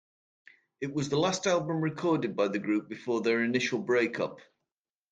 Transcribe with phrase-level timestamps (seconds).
[0.79, 4.39] It was the last album recorded by the group before their initial breakup.